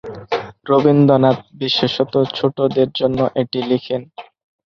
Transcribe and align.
রবীন্দ্রনাথ 0.65 1.39
বিশেষত 1.61 2.13
ছোটদের 2.37 2.89
জন্য 2.99 3.19
এটি 3.41 3.59
লিখেন। 3.69 4.01